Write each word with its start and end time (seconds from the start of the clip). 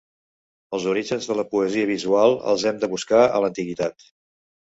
Els 0.77 0.87
orígens 0.93 1.27
de 1.31 1.35
la 1.39 1.45
Poesia 1.51 1.89
Visual 1.89 2.33
els 2.53 2.65
hem 2.71 2.81
de 2.85 2.91
buscar 2.95 3.21
en 3.27 3.45
l'antiguitat. 3.47 4.09